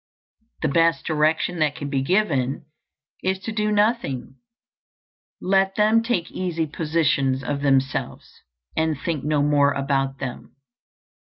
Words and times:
The 0.63 0.67
best 0.67 1.05
direction 1.05 1.59
that 1.59 1.75
can 1.75 1.87
be 1.87 2.01
given 2.01 2.65
is 3.21 3.37
to 3.41 3.51
do 3.51 3.71
nothing. 3.71 4.37
Let 5.39 5.75
them 5.75 6.01
take 6.01 6.31
easy 6.31 6.65
positions 6.65 7.43
of 7.43 7.61
themselves, 7.61 8.41
and 8.75 8.97
think 8.99 9.23
no 9.23 9.43
more 9.43 9.73
about 9.73 10.17
them. 10.17 10.55